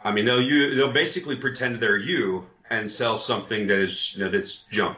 I 0.03 0.11
mean, 0.11 0.25
they'll 0.25 0.41
you 0.41 0.75
they'll 0.75 0.91
basically 0.91 1.35
pretend 1.35 1.79
they're 1.79 1.97
you 1.97 2.45
and 2.69 2.89
sell 2.89 3.17
something 3.17 3.67
that 3.67 3.79
is 3.79 4.15
you 4.15 4.25
know, 4.25 4.31
that's 4.31 4.63
junk, 4.69 4.97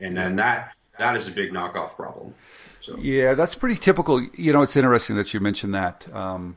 and 0.00 0.16
then 0.16 0.36
that 0.36 0.74
that 0.98 1.16
is 1.16 1.26
a 1.26 1.30
big 1.30 1.52
knockoff 1.52 1.96
problem. 1.96 2.34
So. 2.80 2.96
Yeah, 2.98 3.34
that's 3.34 3.54
pretty 3.54 3.76
typical. 3.76 4.22
You 4.34 4.52
know, 4.52 4.62
it's 4.62 4.76
interesting 4.76 5.16
that 5.16 5.34
you 5.34 5.40
mentioned 5.40 5.74
that. 5.74 6.12
Um, 6.14 6.56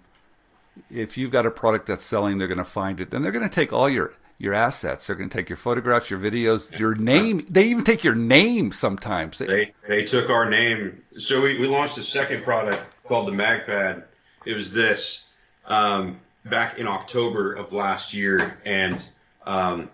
if 0.90 1.18
you've 1.18 1.32
got 1.32 1.46
a 1.46 1.52
product 1.52 1.88
that's 1.88 2.04
selling, 2.04 2.38
they're 2.38 2.48
going 2.48 2.58
to 2.58 2.64
find 2.64 3.02
it, 3.02 3.14
and 3.14 3.26
they're 3.26 3.32
going 3.32 3.48
to 3.48 3.54
take 3.54 3.74
all 3.74 3.90
your 3.90 4.14
your 4.42 4.54
assets. 4.56 5.06
They're 5.06 5.16
going 5.16 5.30
to 5.30 5.38
take 5.38 5.50
your 5.50 5.58
photographs, 5.58 6.10
your 6.10 6.20
videos, 6.20 6.78
your 6.78 6.96
name. 6.96 7.46
They 7.48 7.66
even 7.66 7.84
take 7.84 8.04
your 8.04 8.16
name 8.16 8.72
sometimes. 8.72 9.38
They 9.38 9.74
they 9.88 10.04
took 10.04 10.30
our 10.30 10.50
name. 10.50 11.04
So 11.20 11.42
we, 11.42 11.60
we 11.60 11.68
launched 11.68 11.98
a 12.00 12.04
second 12.04 12.44
product 12.44 12.82
called 13.06 13.28
the 13.28 13.32
MagPad. 13.32 14.04
It 14.46 14.56
was 14.56 14.74
this 14.74 15.28
um, 15.66 16.20
back 16.44 16.80
in 16.80 16.88
October 16.88 17.54
of 17.54 17.72
last 17.72 18.16
year, 18.16 18.58
and 18.66 19.06
um, 19.46 19.90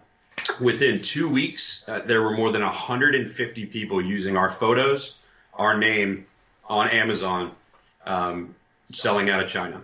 within 0.61 1.01
two 1.01 1.27
weeks, 1.27 1.83
uh, 1.89 1.99
there 2.05 2.21
were 2.21 2.31
more 2.31 2.53
than 2.53 2.61
150 2.61 3.65
people 3.65 4.01
using 4.01 4.37
our 4.37 4.53
photos, 4.53 5.15
our 5.53 5.77
name 5.77 6.25
on 6.69 6.87
Amazon, 6.89 7.51
um, 8.05 8.55
selling 8.93 9.29
out 9.29 9.43
of 9.43 9.49
China. 9.49 9.81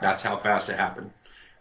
That's 0.00 0.22
how 0.22 0.36
fast 0.36 0.68
it 0.68 0.76
happened 0.76 1.10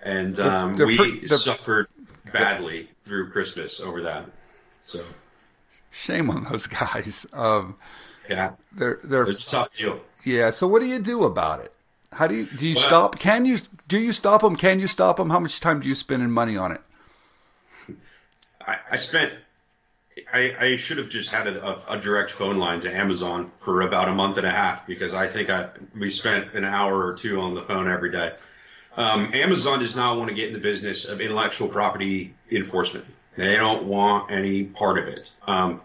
and 0.04 0.40
um, 0.40 0.76
we 0.76 1.28
suffered 1.28 1.88
badly 2.32 2.90
through 3.04 3.32
Christmas 3.32 3.80
over 3.80 4.02
that. 4.02 4.26
So 4.86 5.04
shame 5.92 6.30
on 6.30 6.46
those 6.46 6.68
guys. 6.68 7.26
Um, 7.34 7.76
yeah, 8.30 8.52
they're 8.72 9.00
they're 9.04 9.24
it's 9.24 9.46
a 9.46 9.50
tough 9.50 9.74
deal. 9.74 10.00
Yeah. 10.24 10.50
So 10.50 10.68
what 10.68 10.80
do 10.80 10.88
you 10.88 11.00
do 11.00 11.24
about 11.24 11.62
it? 11.62 11.74
How 12.12 12.28
do 12.28 12.36
you 12.36 12.46
do 12.46 12.68
you 12.68 12.76
well, 12.76 12.86
stop? 12.86 13.20
Can 13.20 13.46
you 13.46 13.60
do 13.88 14.00
you 14.00 14.12
stop 14.12 14.42
them? 14.42 14.56
Can 14.56 14.80
you 14.80 14.88
stop 14.88 15.18
them? 15.18 15.30
How 15.30 15.40
much 15.40 15.60
time 15.60 15.80
do 15.80 15.88
you 15.88 15.96
spend 15.96 16.22
in 16.22 16.32
money 16.32 16.58
on 16.58 16.74
it? 16.74 16.82
I, 18.62 18.76
I 18.92 18.98
spent. 18.98 19.34
I, 20.32 20.56
I, 20.60 20.76
should 20.76 21.00
have 21.00 21.10
just 21.10 21.32
had 21.32 21.48
a, 21.48 21.92
a, 21.92 22.00
direct 22.00 22.30
phone 22.30 22.60
line 22.60 22.80
to 22.82 22.96
Amazon 22.96 23.52
for 23.60 23.82
about 23.82 24.10
a 24.10 24.14
month 24.14 24.38
and 24.38 24.46
a 24.46 24.52
half 24.52 24.86
because 24.86 25.16
I 25.16 25.28
think 25.28 25.50
I 25.50 25.70
we 25.98 26.12
spent 26.12 26.54
an 26.54 26.64
hour 26.64 27.04
or 27.04 27.16
two 27.16 27.40
on 27.40 27.56
the 27.56 27.64
phone 27.64 27.90
every 27.90 28.12
day. 28.12 28.34
Um, 28.96 29.34
Amazon 29.34 29.80
does 29.80 29.96
not 29.96 30.18
want 30.18 30.30
to 30.30 30.36
get 30.36 30.48
in 30.48 30.54
the 30.54 30.60
business 30.60 31.06
of 31.06 31.20
intellectual 31.20 31.68
property 31.68 32.34
enforcement. 32.52 33.06
They 33.36 33.56
don't 33.56 33.86
want 33.86 34.32
any 34.32 34.66
part 34.66 35.00
of 35.00 35.08
it. 35.08 35.32
Um, 35.48 35.82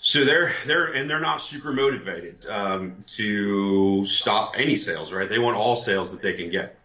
so 0.00 0.24
they're 0.24 0.54
they're 0.66 0.86
and 0.92 1.10
they're 1.10 1.20
not 1.20 1.42
super 1.42 1.72
motivated 1.72 2.46
um, 2.46 3.04
to 3.16 4.06
stop 4.06 4.54
any 4.56 4.76
sales, 4.76 5.12
right? 5.12 5.28
They 5.28 5.38
want 5.38 5.58
all 5.58 5.76
sales 5.76 6.10
that 6.12 6.22
they 6.22 6.32
can 6.32 6.50
get. 6.50 6.76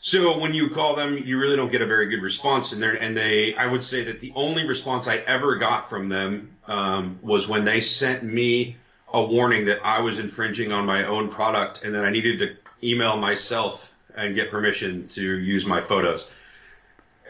So 0.00 0.38
when 0.38 0.54
you 0.54 0.70
call 0.70 0.96
them, 0.96 1.18
you 1.18 1.38
really 1.38 1.56
don't 1.56 1.70
get 1.70 1.82
a 1.82 1.86
very 1.86 2.06
good 2.06 2.22
response, 2.22 2.72
and 2.72 2.84
and 2.84 3.16
they 3.16 3.54
I 3.56 3.66
would 3.66 3.84
say 3.84 4.04
that 4.04 4.20
the 4.20 4.32
only 4.36 4.64
response 4.66 5.08
I 5.08 5.16
ever 5.16 5.56
got 5.56 5.90
from 5.90 6.08
them 6.08 6.56
um, 6.68 7.18
was 7.20 7.48
when 7.48 7.64
they 7.64 7.80
sent 7.80 8.22
me 8.22 8.76
a 9.12 9.22
warning 9.22 9.66
that 9.66 9.84
I 9.84 10.00
was 10.00 10.20
infringing 10.20 10.70
on 10.70 10.86
my 10.86 11.04
own 11.04 11.30
product, 11.30 11.82
and 11.82 11.94
that 11.96 12.04
I 12.04 12.10
needed 12.10 12.38
to 12.38 12.86
email 12.86 13.16
myself 13.16 13.91
and 14.16 14.34
get 14.34 14.50
permission 14.50 15.08
to 15.08 15.38
use 15.38 15.64
my 15.64 15.80
photos. 15.80 16.28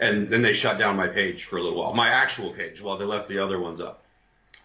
And 0.00 0.28
then 0.28 0.42
they 0.42 0.52
shut 0.52 0.78
down 0.78 0.96
my 0.96 1.06
page 1.06 1.44
for 1.44 1.58
a 1.58 1.62
little 1.62 1.78
while, 1.78 1.94
my 1.94 2.08
actual 2.08 2.52
page, 2.52 2.80
while 2.80 2.96
they 2.96 3.04
left 3.04 3.28
the 3.28 3.38
other 3.38 3.58
ones 3.60 3.80
up. 3.80 4.02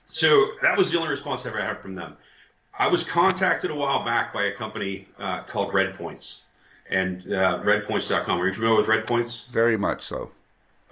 So 0.09 0.51
that 0.61 0.77
was 0.77 0.91
the 0.91 0.97
only 0.97 1.09
response 1.09 1.45
I 1.45 1.49
ever 1.49 1.61
had 1.61 1.79
from 1.79 1.95
them. 1.95 2.17
I 2.77 2.87
was 2.87 3.03
contacted 3.03 3.71
a 3.71 3.75
while 3.75 4.05
back 4.05 4.33
by 4.33 4.45
a 4.45 4.51
company 4.53 5.07
uh, 5.19 5.43
called 5.43 5.73
Red 5.73 5.95
Points 5.95 6.41
and 6.89 7.21
uh, 7.33 7.59
redpoints.com. 7.63 8.39
Are 8.39 8.47
you 8.47 8.53
familiar 8.53 8.77
with 8.77 8.87
Red 8.87 9.07
Points? 9.07 9.45
Very 9.51 9.77
much 9.77 10.01
so. 10.01 10.31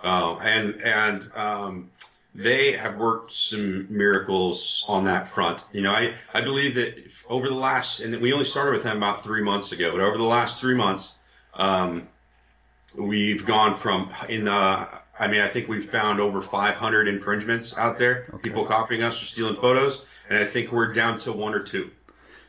Uh, 0.04 0.36
and 0.38 0.82
and 0.82 1.32
um, 1.36 1.90
they 2.36 2.74
have 2.74 2.98
worked 2.98 3.34
some 3.34 3.88
miracles 3.90 4.84
on 4.90 5.06
that 5.06 5.30
front. 5.34 5.64
You 5.72 5.82
know, 5.82 5.92
I, 5.92 6.14
I 6.34 6.42
believe 6.42 6.76
that 6.76 6.96
over 7.30 7.48
the 7.48 7.56
last, 7.56 8.02
and 8.02 8.22
we 8.22 8.34
only 8.34 8.46
started 8.46 8.74
with 8.74 8.84
them 8.84 8.98
about 8.98 9.24
three 9.24 9.42
months 9.42 9.72
ago, 9.72 9.92
but 9.92 10.02
over 10.02 10.18
the 10.18 10.24
last 10.24 10.60
three 10.60 10.76
months, 10.76 11.14
um, 11.54 12.10
we've 12.98 13.46
gone 13.46 13.78
from 13.78 14.12
in 14.28 14.46
the, 14.46 14.52
I 14.52 15.28
mean, 15.30 15.40
I 15.40 15.48
think 15.48 15.70
we've 15.70 15.90
found 15.90 16.20
over 16.20 16.42
500 16.42 17.08
infringements 17.08 17.78
out 17.78 17.98
there, 17.98 18.26
okay. 18.34 18.42
people 18.44 18.66
copying 18.66 19.02
us 19.02 19.22
or 19.22 19.26
stealing 19.26 19.56
photos, 19.56 20.02
and 20.30 20.38
I 20.38 20.46
think 20.46 20.74
we're 20.74 20.92
down 20.92 21.20
to 21.20 21.32
one 21.32 21.54
or 21.54 21.62
two, 21.62 21.90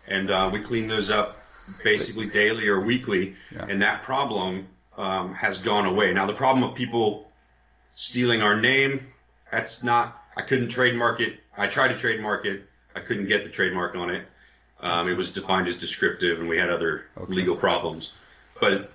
and 0.09 0.33
uh, 0.33 0.51
we 0.53 0.61
clean 0.61 0.89
those 0.89 1.11
up 1.11 1.39
basically 1.85 2.27
daily 2.27 2.67
or 2.67 2.81
weekly, 2.81 3.37
yeah. 3.53 3.67
and 3.69 3.81
that 3.83 4.03
problem 4.03 4.67
um, 4.97 5.33
has 5.35 5.59
gone 5.59 5.87
away. 5.87 6.13
Now, 6.13 6.27
the 6.27 6.33
problem 6.33 6.69
of 6.69 6.75
people 6.75 7.31
stealing 7.95 8.43
our 8.43 8.61
name, 8.61 9.07
that's 9.51 9.83
not. 9.83 10.23
I 10.37 10.43
couldn't 10.43 10.69
trademark 10.69 11.21
it. 11.21 11.41
I 11.57 11.67
tried 11.67 11.89
to 11.89 11.99
trademark 11.99 12.45
it. 12.45 12.65
I 12.95 13.01
couldn't 13.01 13.27
get 13.27 13.45
the 13.45 13.51
trademark 13.51 13.95
on 13.95 14.11
it. 14.11 14.27
Um, 14.81 15.09
it 15.09 15.17
was 15.17 15.33
defined 15.33 15.69
as 15.69 15.77
descriptive, 15.77 16.41
and 16.41 16.49
we 16.49 16.59
had 16.59 16.71
other 16.71 17.07
okay. 17.17 17.33
legal 17.33 17.57
problems. 17.57 18.13
But 18.61 18.91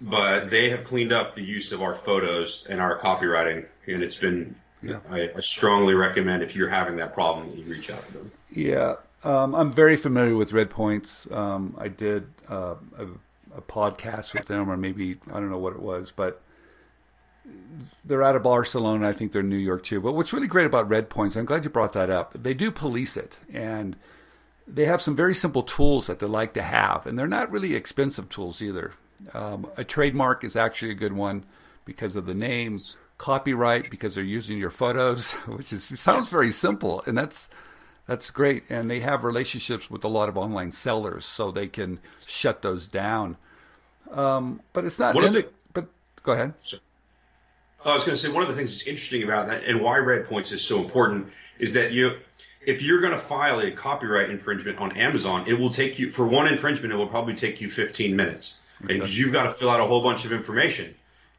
but 0.00 0.50
they 0.50 0.68
have 0.70 0.84
cleaned 0.84 1.12
up 1.12 1.34
the 1.34 1.42
use 1.42 1.72
of 1.72 1.82
our 1.82 1.94
photos 1.94 2.66
and 2.68 2.80
our 2.80 2.98
copywriting, 2.98 3.64
and 3.86 4.02
it's 4.02 4.16
been. 4.16 4.54
Yeah. 4.82 4.98
I, 5.10 5.30
I 5.34 5.40
strongly 5.40 5.94
recommend 5.94 6.42
if 6.42 6.54
you're 6.54 6.68
having 6.68 6.96
that 6.96 7.14
problem, 7.14 7.48
that 7.48 7.56
you 7.56 7.64
reach 7.64 7.90
out 7.90 8.06
to 8.06 8.12
them. 8.12 8.32
Yeah, 8.52 8.96
um, 9.24 9.54
I'm 9.54 9.72
very 9.72 9.96
familiar 9.96 10.36
with 10.36 10.52
Red 10.52 10.70
Points. 10.70 11.26
Um, 11.32 11.74
I 11.78 11.88
did 11.88 12.28
uh, 12.48 12.76
a, 12.98 13.06
a, 13.56 13.62
podcast 13.62 14.34
with 14.34 14.46
them, 14.46 14.70
or 14.70 14.76
maybe 14.76 15.16
I 15.28 15.40
don't 15.40 15.50
know 15.50 15.58
what 15.58 15.72
it 15.72 15.80
was, 15.80 16.12
but 16.14 16.42
they're 18.04 18.22
out 18.22 18.36
of 18.36 18.42
Barcelona. 18.42 19.08
I 19.08 19.12
think 19.12 19.32
they're 19.32 19.42
New 19.42 19.56
York 19.56 19.84
too. 19.84 20.00
But 20.00 20.12
what's 20.12 20.32
really 20.32 20.46
great 20.46 20.66
about 20.66 20.88
Red 20.88 21.10
Points, 21.10 21.36
I'm 21.36 21.44
glad 21.44 21.64
you 21.64 21.70
brought 21.70 21.92
that 21.94 22.10
up. 22.10 22.34
They 22.40 22.54
do 22.54 22.70
police 22.70 23.16
it, 23.16 23.38
and 23.52 23.96
they 24.66 24.84
have 24.84 25.00
some 25.00 25.16
very 25.16 25.34
simple 25.34 25.62
tools 25.62 26.06
that 26.06 26.18
they 26.18 26.26
like 26.26 26.54
to 26.54 26.62
have, 26.62 27.06
and 27.06 27.18
they're 27.18 27.26
not 27.26 27.50
really 27.50 27.74
expensive 27.74 28.28
tools 28.28 28.62
either. 28.62 28.92
Um, 29.34 29.66
a 29.76 29.84
trademark 29.84 30.44
is 30.44 30.56
actually 30.56 30.92
a 30.92 30.94
good 30.94 31.12
one 31.12 31.44
because 31.84 32.16
of 32.16 32.26
the 32.26 32.34
names. 32.34 32.96
Copyright 33.18 33.90
because 33.90 34.14
they're 34.14 34.24
using 34.24 34.58
your 34.58 34.70
photos, 34.70 35.32
which 35.46 35.72
is 35.72 35.88
sounds 35.96 36.28
very 36.28 36.52
simple, 36.52 37.02
and 37.06 37.16
that's 37.16 37.48
that's 38.06 38.30
great. 38.30 38.64
And 38.68 38.90
they 38.90 39.00
have 39.00 39.24
relationships 39.24 39.90
with 39.90 40.04
a 40.04 40.08
lot 40.08 40.28
of 40.28 40.36
online 40.36 40.70
sellers, 40.70 41.24
so 41.24 41.50
they 41.50 41.66
can 41.66 41.98
shut 42.26 42.62
those 42.62 42.88
down. 42.88 43.38
Um, 44.10 44.60
but 44.72 44.84
it's 44.84 44.98
not. 44.98 45.14
The, 45.14 45.48
but 45.72 45.86
go 46.22 46.32
ahead. 46.32 46.54
I 47.86 47.94
was 47.94 48.04
going 48.04 48.16
to 48.16 48.22
say 48.22 48.28
one 48.28 48.42
of 48.42 48.48
the 48.48 48.54
things 48.54 48.72
that's 48.72 48.86
interesting 48.86 49.22
about 49.22 49.46
that, 49.48 49.64
and 49.64 49.80
why 49.80 49.98
Red 49.98 50.26
Points 50.26 50.52
is 50.52 50.62
so 50.62 50.82
important, 50.82 51.28
is 51.58 51.72
that 51.74 51.92
you 51.92 52.16
if 52.66 52.82
you're 52.82 53.00
going 53.00 53.12
to 53.12 53.18
file 53.18 53.60
a 53.60 53.70
copyright 53.70 54.28
infringement 54.28 54.78
on 54.78 54.96
Amazon, 54.96 55.44
it 55.46 55.54
will 55.54 55.70
take 55.70 55.98
you 55.98 56.10
for 56.10 56.26
one 56.26 56.48
infringement. 56.48 56.92
It 56.92 56.96
will 56.96 57.06
probably 57.06 57.36
take 57.36 57.60
you 57.60 57.70
15 57.70 58.16
minutes, 58.16 58.56
okay. 58.84 58.98
and 58.98 59.08
you've 59.08 59.32
got 59.32 59.44
to 59.44 59.52
fill 59.52 59.70
out 59.70 59.80
a 59.80 59.86
whole 59.86 60.02
bunch 60.02 60.24
of 60.24 60.32
information. 60.32 60.94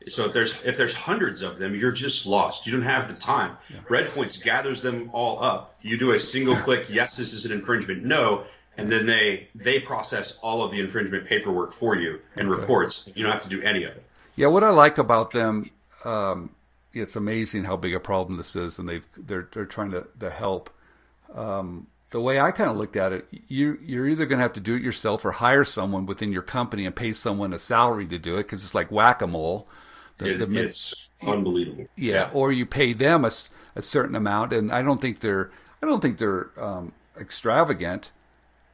So 0.07 0.25
if 0.25 0.33
there's 0.33 0.55
if 0.63 0.77
there's 0.77 0.93
hundreds 0.93 1.41
of 1.41 1.59
them, 1.59 1.75
you're 1.75 1.91
just 1.91 2.25
lost. 2.25 2.65
You 2.65 2.71
don't 2.71 2.83
have 2.83 3.09
the 3.09 3.13
time. 3.15 3.57
Yeah. 3.69 3.79
Red 3.89 4.07
Points 4.07 4.37
gathers 4.37 4.81
them 4.81 5.09
all 5.11 5.43
up. 5.43 5.75
You 5.81 5.97
do 5.97 6.13
a 6.13 6.19
single 6.19 6.55
click. 6.63 6.85
Yes, 6.89 7.17
this 7.17 7.33
is 7.33 7.45
an 7.45 7.51
infringement. 7.51 8.05
No, 8.05 8.45
and 8.77 8.89
then 8.89 9.05
they 9.05 9.49
they 9.53 9.79
process 9.79 10.39
all 10.41 10.63
of 10.63 10.71
the 10.71 10.79
infringement 10.79 11.27
paperwork 11.27 11.73
for 11.73 11.97
you 11.97 12.19
and 12.37 12.47
okay. 12.47 12.61
reports. 12.61 13.09
You 13.15 13.23
don't 13.23 13.33
have 13.33 13.43
to 13.43 13.49
do 13.49 13.61
any 13.61 13.83
of 13.83 13.91
it. 13.97 14.03
Yeah, 14.37 14.47
what 14.47 14.63
I 14.63 14.69
like 14.69 14.99
about 14.99 15.31
them, 15.31 15.69
um, 16.07 16.51
it's 16.93 17.15
amazing 17.15 17.65
how 17.65 17.75
big 17.75 17.93
a 17.93 17.99
problem 17.99 18.37
this 18.37 18.55
is, 18.55 18.79
and 18.79 18.87
they've 18.87 19.05
they're 19.17 19.47
they're 19.53 19.65
trying 19.65 19.91
to, 19.91 20.07
to 20.19 20.29
help 20.29 20.69
um, 21.33 21.87
the 22.11 22.21
way 22.21 22.39
I 22.39 22.51
kind 22.51 22.69
of 22.69 22.77
looked 22.77 22.95
at 22.95 23.11
it, 23.11 23.27
you 23.47 23.77
you're 23.83 24.07
either 24.07 24.25
going 24.25 24.39
to 24.39 24.43
have 24.43 24.53
to 24.53 24.59
do 24.59 24.75
it 24.75 24.81
yourself 24.81 25.25
or 25.25 25.31
hire 25.31 25.65
someone 25.65 26.05
within 26.05 26.31
your 26.31 26.41
company 26.41 26.85
and 26.85 26.95
pay 26.95 27.13
someone 27.13 27.53
a 27.53 27.59
salary 27.59 28.07
to 28.07 28.17
do 28.17 28.35
it 28.35 28.43
because 28.43 28.63
it's 28.63 28.75
like 28.75 28.91
whack 28.91 29.21
a 29.21 29.27
mole. 29.27 29.67
It, 30.19 30.41
it's 30.41 31.09
unbelievable. 31.21 31.85
Yeah, 31.95 32.13
yeah, 32.13 32.29
or 32.33 32.51
you 32.51 32.65
pay 32.65 32.93
them 32.93 33.25
a, 33.25 33.31
a 33.75 33.81
certain 33.81 34.15
amount, 34.15 34.53
and 34.53 34.71
I 34.71 34.81
don't 34.81 35.01
think 35.01 35.19
they're 35.19 35.51
I 35.81 35.85
don't 35.85 36.01
think 36.01 36.17
they're 36.17 36.49
um, 36.57 36.93
extravagant, 37.19 38.11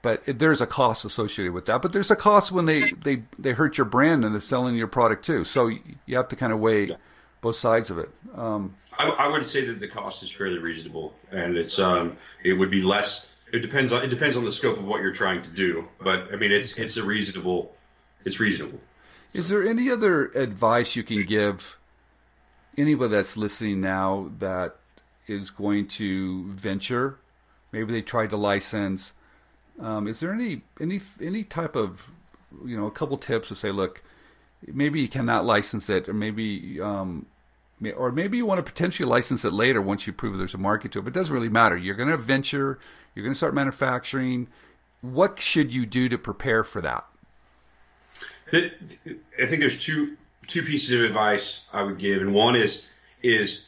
but 0.03 0.21
it, 0.25 0.39
there's 0.39 0.61
a 0.61 0.67
cost 0.67 1.03
associated 1.03 1.53
with 1.53 1.65
that. 1.65 1.81
But 1.81 1.91
there's 1.91 2.11
a 2.11 2.15
cost 2.15 2.51
when 2.51 2.65
they 2.65 2.91
they 2.91 3.23
they 3.39 3.53
hurt 3.53 3.77
your 3.77 3.85
brand 3.85 4.23
and 4.23 4.33
they're 4.33 4.41
selling 4.41 4.75
your 4.75 4.87
product 4.87 5.25
too. 5.25 5.43
So 5.43 5.67
you 5.67 6.15
have 6.15 6.29
to 6.29 6.35
kind 6.35 6.53
of 6.53 6.59
weigh 6.59 6.85
yeah. 6.85 6.95
Both 7.43 7.57
sides 7.57 7.91
of 7.91 7.99
it. 7.99 8.09
Um, 8.33 8.75
I, 8.97 9.09
I, 9.09 9.27
would 9.27 9.47
say 9.47 9.65
that 9.65 9.79
the 9.79 9.87
cost 9.87 10.23
is 10.23 10.31
fairly 10.31 10.57
reasonable, 10.57 11.13
and 11.31 11.57
it's 11.57 11.77
um, 11.77 12.17
it 12.43 12.53
would 12.53 12.71
be 12.71 12.81
less. 12.81 13.27
It 13.51 13.59
depends 13.59 13.91
on 13.91 14.03
it 14.03 14.07
depends 14.07 14.35
on 14.35 14.45
the 14.45 14.51
scope 14.51 14.77
of 14.79 14.85
what 14.85 15.01
you're 15.01 15.13
trying 15.13 15.43
to 15.43 15.49
do, 15.49 15.87
but 16.01 16.33
I 16.33 16.37
mean 16.37 16.51
it's 16.51 16.73
it's 16.73 16.97
a 16.97 17.03
reasonable, 17.03 17.75
it's 18.25 18.39
reasonable. 18.39 18.79
Is 19.33 19.49
there 19.49 19.67
any 19.67 19.91
other 19.91 20.27
advice 20.27 20.95
you 20.95 21.03
can 21.03 21.25
give 21.25 21.77
anybody 22.77 23.11
that's 23.11 23.35
listening 23.35 23.81
now 23.81 24.31
that 24.39 24.77
is 25.27 25.49
going 25.49 25.87
to 25.87 26.51
venture? 26.53 27.19
Maybe 27.71 27.91
they 27.91 28.01
tried 28.01 28.29
to 28.29 28.37
license. 28.37 29.11
Um, 29.79 30.07
is 30.07 30.21
there 30.21 30.31
any 30.31 30.61
any 30.79 31.01
any 31.21 31.43
type 31.43 31.75
of 31.75 32.03
you 32.65 32.77
know 32.77 32.87
a 32.87 32.91
couple 32.91 33.17
tips 33.17 33.49
to 33.49 33.55
say, 33.55 33.71
look, 33.71 34.01
maybe 34.65 35.01
you 35.01 35.09
cannot 35.09 35.45
license 35.45 35.89
it, 35.89 36.07
or 36.07 36.13
maybe 36.13 36.79
um, 36.79 37.25
or 37.91 38.11
maybe 38.11 38.37
you 38.37 38.45
want 38.45 38.59
to 38.59 38.63
potentially 38.63 39.07
license 39.07 39.43
it 39.43 39.53
later 39.53 39.81
once 39.81 40.07
you 40.07 40.13
prove 40.13 40.37
there's 40.37 40.53
a 40.53 40.59
market 40.59 40.91
to 40.93 40.99
it. 40.99 41.03
But 41.03 41.15
it 41.15 41.19
doesn't 41.19 41.33
really 41.33 41.49
matter. 41.49 41.77
You're 41.77 41.95
going 41.95 42.09
to 42.09 42.17
venture. 42.17 42.79
You're 43.13 43.23
going 43.23 43.33
to 43.33 43.37
start 43.37 43.53
manufacturing. 43.53 44.47
What 45.01 45.39
should 45.39 45.73
you 45.73 45.85
do 45.85 46.09
to 46.09 46.17
prepare 46.17 46.63
for 46.63 46.81
that? 46.81 47.05
I 48.53 48.69
think 49.47 49.59
there's 49.59 49.83
two 49.83 50.17
two 50.47 50.61
pieces 50.61 50.91
of 50.91 51.01
advice 51.01 51.63
I 51.71 51.83
would 51.83 51.97
give, 51.97 52.21
and 52.21 52.33
one 52.33 52.55
is 52.55 52.85
is 53.21 53.65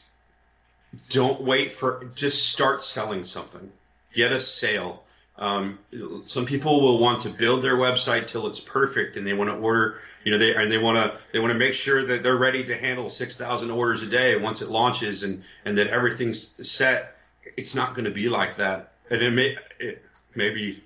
don't 1.10 1.42
wait 1.42 1.76
for 1.76 2.10
just 2.16 2.50
start 2.50 2.84
selling 2.84 3.26
something. 3.26 3.72
Get 4.14 4.32
a 4.32 4.40
sale. 4.40 5.04
Um, 5.38 5.80
some 6.28 6.46
people 6.46 6.82
will 6.82 6.98
want 6.98 7.24
to 7.24 7.30
build 7.30 7.62
their 7.62 7.76
website 7.76 8.28
till 8.28 8.48
it's 8.48 8.62
perfect, 8.62 9.18
and 9.18 9.28
they 9.28 9.34
want 9.34 9.50
to 9.50 9.56
order, 9.58 10.00
you 10.24 10.32
know, 10.32 10.38
they 10.38 10.56
and 10.56 10.72
they 10.72 10.78
want 10.78 10.98
to 10.98 11.20
they 11.34 11.40
want 11.40 11.52
to 11.52 11.60
make 11.60 11.74
sure 11.74 12.06
that 12.08 12.24
they're 12.24 12.38
ready 12.38 12.64
to 12.66 12.78
handle 12.78 13.10
six 13.10 13.36
thousand 13.36 13.72
orders 13.72 14.02
a 14.02 14.06
day 14.06 14.38
once 14.38 14.62
it 14.62 14.70
launches, 14.70 15.24
and 15.24 15.44
and 15.66 15.78
that 15.78 15.88
everything's 15.88 16.56
set. 16.68 17.18
It's 17.58 17.76
not 17.76 17.96
going 17.96 18.06
to 18.06 18.12
be 18.12 18.30
like 18.30 18.58
that, 18.58 18.94
and 19.10 19.22
it 19.22 19.32
may 19.32 19.58
it, 19.80 20.02
maybe 20.36 20.82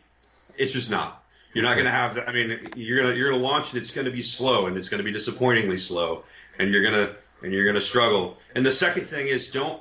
it's 0.58 0.74
just 0.74 0.90
not. 0.90 1.24
You're 1.54 1.64
not 1.64 1.74
going 1.74 1.86
to 1.86 1.92
have. 1.92 2.18
I 2.18 2.32
mean, 2.32 2.70
you're 2.76 3.02
gonna 3.02 3.16
you're 3.16 3.32
gonna 3.32 3.44
launch 3.44 3.72
and 3.72 3.82
it's 3.82 3.92
going 3.92 4.06
to 4.06 4.12
be 4.12 4.24
slow 4.24 4.66
and 4.66 4.78
it's 4.78 4.90
going 4.90 5.00
to 5.00 5.04
be 5.04 5.12
disappointingly 5.12 5.78
slow, 5.78 6.24
and 6.58 6.72
you're 6.72 6.84
gonna 6.84 7.14
and 7.44 7.54
you're 7.54 7.68
gonna 7.68 7.82
struggle. 7.82 8.38
And 8.56 8.66
the 8.66 8.72
second 8.72 9.06
thing 9.06 9.28
is 9.28 9.52
don't. 9.52 9.80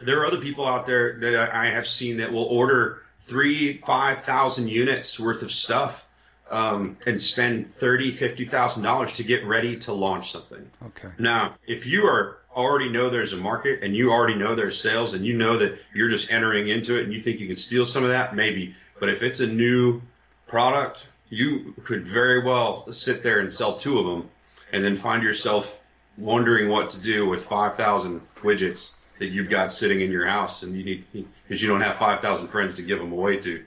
There 0.00 0.20
are 0.20 0.26
other 0.26 0.40
people 0.40 0.66
out 0.66 0.86
there 0.86 1.18
that 1.20 1.34
I 1.52 1.72
have 1.72 1.88
seen 1.88 2.18
that 2.18 2.32
will 2.32 2.44
order 2.44 3.02
three, 3.30 3.78
five 3.78 4.24
thousand 4.24 4.68
units 4.68 5.18
worth 5.18 5.42
of 5.42 5.52
stuff 5.52 6.04
um, 6.50 6.98
and 7.06 7.22
spend 7.22 7.70
thirty, 7.70 8.16
fifty 8.16 8.44
thousand 8.44 8.82
dollars 8.82 9.14
to 9.14 9.24
get 9.24 9.46
ready 9.46 9.78
to 9.78 9.92
launch 9.92 10.32
something. 10.32 10.68
Okay. 10.88 11.08
Now, 11.18 11.54
if 11.66 11.86
you 11.86 12.04
are 12.06 12.38
already 12.54 12.88
know 12.88 13.08
there's 13.08 13.32
a 13.32 13.36
market 13.36 13.84
and 13.84 13.94
you 13.94 14.10
already 14.10 14.34
know 14.34 14.56
there's 14.56 14.80
sales 14.80 15.14
and 15.14 15.24
you 15.24 15.36
know 15.36 15.58
that 15.58 15.78
you're 15.94 16.10
just 16.10 16.32
entering 16.32 16.68
into 16.68 16.98
it 16.98 17.04
and 17.04 17.12
you 17.12 17.22
think 17.22 17.38
you 17.38 17.46
can 17.46 17.56
steal 17.56 17.86
some 17.86 18.02
of 18.02 18.10
that, 18.10 18.34
maybe. 18.34 18.74
But 18.98 19.08
if 19.08 19.22
it's 19.22 19.38
a 19.38 19.46
new 19.46 20.02
product, 20.48 21.06
you 21.28 21.74
could 21.84 22.06
very 22.06 22.42
well 22.42 22.92
sit 22.92 23.22
there 23.22 23.38
and 23.38 23.54
sell 23.54 23.76
two 23.76 24.00
of 24.00 24.06
them 24.06 24.28
and 24.72 24.84
then 24.84 24.96
find 24.96 25.22
yourself 25.22 25.78
wondering 26.18 26.68
what 26.68 26.90
to 26.90 26.98
do 26.98 27.26
with 27.26 27.44
5,000 27.44 28.20
widgets 28.42 28.90
that 29.20 29.28
you've 29.28 29.50
got 29.50 29.72
sitting 29.72 30.00
in 30.00 30.10
your 30.10 30.26
house 30.26 30.62
and 30.62 30.76
you 30.76 30.82
need 30.82 31.04
because 31.12 31.62
you 31.62 31.68
don't 31.68 31.82
have 31.82 31.96
5,000 31.98 32.48
friends 32.48 32.74
to 32.76 32.82
give 32.82 32.98
them 32.98 33.12
away 33.12 33.36
to. 33.40 33.64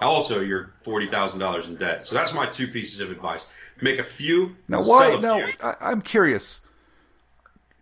Also, 0.00 0.40
you're 0.40 0.72
$40,000 0.84 1.64
in 1.64 1.76
debt. 1.76 2.06
So 2.06 2.14
that's 2.14 2.34
my 2.34 2.46
two 2.46 2.68
pieces 2.68 3.00
of 3.00 3.10
advice. 3.10 3.46
Make 3.80 3.98
a 3.98 4.04
few. 4.04 4.56
Now, 4.68 4.82
why? 4.82 5.16
Now, 5.16 5.46
I, 5.62 5.74
I'm 5.80 6.02
curious. 6.02 6.60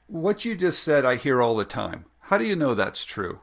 What 0.07 0.45
you 0.45 0.55
just 0.55 0.83
said, 0.83 1.05
I 1.05 1.17
hear 1.17 1.43
all 1.43 1.57
the 1.57 1.65
time. 1.65 2.05
How 2.21 2.39
do 2.39 2.45
you 2.45 2.55
know 2.55 2.75
that's 2.75 3.05
true? 3.05 3.41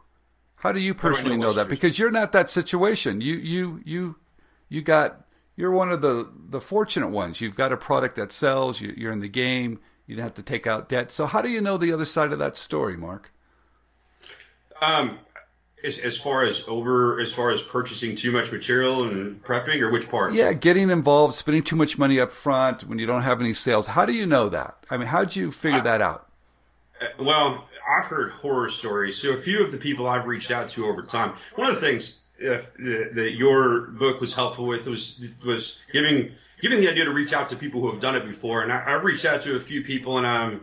How 0.57 0.71
do 0.71 0.79
you 0.79 0.93
personally 0.93 1.37
know 1.37 1.47
know 1.47 1.53
that? 1.53 1.63
true? 1.63 1.75
Because 1.75 1.97
you're 1.97 2.11
not 2.11 2.31
that 2.33 2.49
situation. 2.49 3.19
You 3.19 3.35
you 3.35 3.81
you 3.83 4.15
you 4.69 4.81
got 4.81 5.25
you're 5.55 5.71
one 5.71 5.91
of 5.91 6.01
the 6.01 6.29
the 6.49 6.61
fortunate 6.61 7.09
ones. 7.09 7.41
You've 7.41 7.55
got 7.55 7.73
a 7.73 7.77
product 7.77 8.15
that 8.17 8.31
sells. 8.31 8.79
You, 8.79 8.93
you're 8.95 9.11
in 9.11 9.21
the 9.21 9.27
game. 9.27 9.79
You 10.05 10.15
don't 10.17 10.23
have 10.23 10.33
to 10.35 10.43
take 10.43 10.67
out 10.67 10.87
debt. 10.87 11.11
So 11.11 11.25
how 11.25 11.41
do 11.41 11.49
you 11.49 11.61
know 11.61 11.77
the 11.77 11.91
other 11.91 12.05
side 12.05 12.31
of 12.31 12.39
that 12.39 12.55
story, 12.55 12.95
Mark? 12.95 13.31
Um, 14.81 15.19
as, 15.83 15.97
as 15.97 16.17
far 16.17 16.43
as 16.45 16.63
over, 16.67 17.19
as 17.19 17.33
far 17.33 17.51
as 17.51 17.61
purchasing 17.61 18.15
too 18.15 18.31
much 18.31 18.51
material 18.51 19.03
and 19.03 19.43
prepping, 19.43 19.79
or 19.81 19.89
which 19.91 20.09
part? 20.09 20.33
Yeah, 20.33 20.53
getting 20.53 20.89
involved, 20.89 21.35
spending 21.35 21.63
too 21.63 21.75
much 21.75 21.97
money 21.97 22.19
up 22.19 22.31
front 22.31 22.83
when 22.87 22.99
you 22.99 23.05
don't 23.05 23.21
have 23.23 23.41
any 23.41 23.53
sales. 23.53 23.87
How 23.87 24.05
do 24.05 24.13
you 24.13 24.25
know 24.25 24.49
that? 24.49 24.77
I 24.89 24.97
mean, 24.97 25.07
how 25.07 25.23
did 25.23 25.35
you 25.35 25.51
figure 25.51 25.81
that 25.81 26.01
out? 26.01 26.27
Uh, 27.01 27.23
Well, 27.23 27.67
I've 27.89 28.05
heard 28.05 28.31
horror 28.31 28.69
stories. 28.69 29.17
So 29.17 29.31
a 29.31 29.41
few 29.41 29.63
of 29.63 29.71
the 29.71 29.77
people 29.77 30.07
I've 30.07 30.25
reached 30.27 30.51
out 30.51 30.69
to 30.69 30.85
over 30.85 31.01
time. 31.01 31.33
One 31.55 31.67
of 31.67 31.75
the 31.75 31.81
things 31.81 32.19
uh, 32.39 32.61
that 33.15 33.31
your 33.35 33.87
book 33.87 34.21
was 34.21 34.33
helpful 34.33 34.65
with 34.67 34.85
was 34.87 35.25
was 35.45 35.79
giving 35.91 36.31
giving 36.61 36.79
the 36.79 36.89
idea 36.89 37.05
to 37.05 37.11
reach 37.11 37.33
out 37.33 37.49
to 37.49 37.55
people 37.55 37.81
who 37.81 37.91
have 37.91 37.99
done 37.99 38.15
it 38.15 38.25
before. 38.25 38.61
And 38.61 38.71
I, 38.71 38.95
I've 38.95 39.03
reached 39.03 39.25
out 39.25 39.41
to 39.43 39.55
a 39.55 39.59
few 39.59 39.83
people, 39.83 40.19
and 40.19 40.27
um, 40.27 40.61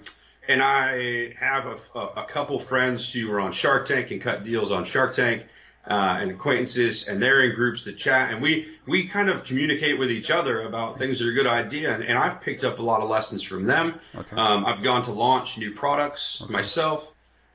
and 0.48 0.62
I 0.62 1.34
have 1.38 1.66
a, 1.66 1.78
a, 1.94 2.06
a 2.22 2.24
couple 2.24 2.58
friends 2.58 3.12
who 3.12 3.30
are 3.32 3.40
on 3.40 3.52
Shark 3.52 3.86
Tank 3.86 4.10
and 4.10 4.20
cut 4.20 4.42
deals 4.44 4.72
on 4.72 4.84
Shark 4.84 5.14
Tank. 5.14 5.44
Uh, 5.86 6.18
and 6.20 6.30
acquaintances, 6.32 7.08
and 7.08 7.22
they're 7.22 7.44
in 7.44 7.54
groups 7.54 7.84
that 7.84 7.96
chat, 7.96 8.30
and 8.30 8.42
we 8.42 8.76
we 8.86 9.08
kind 9.08 9.30
of 9.30 9.44
communicate 9.44 9.98
with 9.98 10.10
each 10.10 10.30
other 10.30 10.62
about 10.62 10.98
things 10.98 11.18
that 11.18 11.26
are 11.26 11.30
a 11.30 11.34
good 11.34 11.46
idea, 11.46 11.94
and, 11.94 12.04
and 12.04 12.18
I've 12.18 12.42
picked 12.42 12.62
up 12.62 12.78
a 12.78 12.82
lot 12.82 13.00
of 13.00 13.08
lessons 13.08 13.42
from 13.42 13.64
them. 13.64 13.98
Okay. 14.14 14.36
Um, 14.36 14.66
I've 14.66 14.82
gone 14.82 15.02
to 15.04 15.12
launch 15.12 15.56
new 15.56 15.72
products 15.72 16.42
myself, 16.50 17.08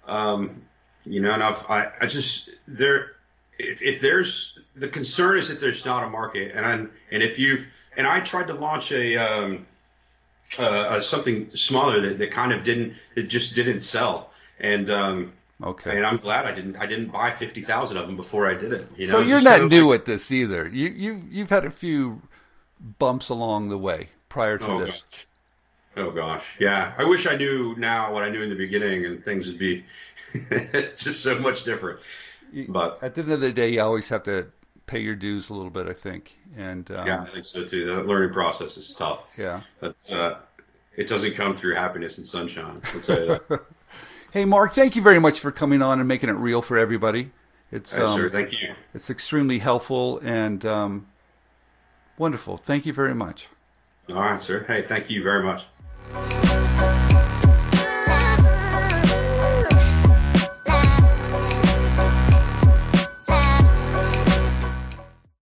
um, 0.07 0.63
you 1.03 1.21
know, 1.21 1.31
and 1.31 1.43
I've 1.43 1.63
I, 1.69 1.91
I 2.01 2.07
just 2.07 2.49
there 2.67 3.11
if, 3.59 3.81
if 3.83 4.01
there's 4.01 4.57
the 4.75 4.87
concern 4.87 5.37
is 5.37 5.49
that 5.49 5.61
there's 5.61 5.85
not 5.85 6.03
a 6.03 6.09
market, 6.09 6.53
and 6.55 6.65
I, 6.65 6.73
and 7.11 7.21
if 7.21 7.37
you 7.37 7.65
and 7.95 8.07
I 8.07 8.21
tried 8.21 8.47
to 8.47 8.55
launch 8.55 8.91
a 8.91 9.15
um, 9.17 9.65
uh, 10.59 10.63
uh, 10.63 11.01
something 11.01 11.49
smaller 11.55 12.01
that, 12.09 12.19
that 12.19 12.31
kind 12.31 12.51
of 12.53 12.63
didn't 12.63 12.93
it 13.15 13.23
just 13.23 13.55
didn't 13.55 13.81
sell, 13.81 14.31
and 14.59 14.89
um, 14.91 15.33
Okay. 15.63 15.95
and 15.97 16.05
I'm 16.05 16.17
glad 16.17 16.45
I 16.45 16.51
didn't 16.53 16.75
I 16.77 16.85
didn't 16.85 17.11
buy 17.11 17.33
fifty 17.35 17.63
thousand 17.63 17.97
of 17.97 18.07
them 18.07 18.15
before 18.17 18.47
I 18.49 18.53
did 18.53 18.73
it. 18.73 18.87
You 18.97 19.07
know, 19.07 19.11
so 19.13 19.19
you're 19.21 19.41
not 19.41 19.69
new 19.69 19.89
like- 19.89 20.01
at 20.01 20.05
this 20.05 20.31
either. 20.31 20.67
You 20.67 20.89
you 20.89 21.21
you've 21.29 21.49
had 21.49 21.65
a 21.65 21.71
few 21.71 22.21
bumps 22.99 23.29
along 23.29 23.69
the 23.69 23.77
way 23.77 24.09
prior 24.29 24.57
to 24.57 24.67
Oh, 24.67 24.85
this. 24.85 25.03
gosh. 25.09 25.27
Oh 25.95 26.11
gosh, 26.11 26.43
yeah. 26.59 26.93
I 26.97 27.03
wish 27.03 27.27
I 27.27 27.35
knew 27.35 27.75
now 27.77 28.11
what 28.13 28.23
I 28.23 28.29
knew 28.29 28.41
in 28.41 28.49
the 28.49 28.55
beginning, 28.55 29.05
and 29.05 29.23
things 29.23 29.47
would 29.47 29.59
be 29.59 29.85
just 30.97 31.21
so 31.23 31.37
much 31.39 31.63
different. 31.63 31.99
But 32.67 32.99
At 33.01 33.15
the 33.15 33.21
end 33.21 33.31
of 33.31 33.39
the 33.41 33.51
day, 33.51 33.69
you 33.69 33.81
always 33.81 34.09
have 34.09 34.23
to 34.23 34.47
pay 34.85 34.99
your 34.99 35.15
dues 35.15 35.49
a 35.49 35.53
little 35.53 35.69
bit, 35.71 35.87
I 35.87 35.93
think. 35.93 36.37
And 36.57 36.89
um, 36.91 37.07
yeah, 37.07 37.21
I 37.23 37.31
think 37.31 37.45
so 37.45 37.65
too. 37.65 37.85
The 37.85 38.03
learning 38.03 38.33
process 38.33 38.77
is 38.77 38.93
tough. 38.93 39.21
yeah. 39.37 39.61
That's 39.79 40.11
uh, 40.11 40.39
it 40.95 41.07
doesn't 41.07 41.33
come 41.33 41.55
through 41.57 41.75
happiness 41.75 42.17
and 42.17 42.27
sunshine. 42.27 42.81
I'll 42.93 43.01
tell 43.01 43.19
you 43.19 43.25
that. 43.27 43.61
Hey, 44.31 44.45
Mark, 44.45 44.73
thank 44.73 44.95
you 44.95 45.03
very 45.03 45.19
much 45.19 45.39
for 45.39 45.51
coming 45.51 45.83
on 45.83 45.99
and 45.99 46.07
making 46.07 46.27
it 46.27 46.33
real 46.33 46.63
for 46.63 46.75
everybody. 46.75 47.29
It's 47.71 47.91
Yes, 47.93 48.01
um, 48.01 48.19
sir. 48.19 48.29
Thank 48.31 48.51
you. 48.51 48.73
it's 48.95 49.11
extremely 49.11 49.59
helpful 49.59 50.19
and 50.23 50.65
um, 50.65 51.05
wonderful. 52.17 52.57
Thank 52.57 52.87
you 52.87 52.93
very 52.93 53.13
much. 53.13 53.47
All 54.09 54.15
right, 54.15 54.41
sir. 54.41 54.65
Hey, 54.67 54.85
thank 54.87 55.11
you 55.11 55.21
very 55.21 55.43
much. 55.43 56.89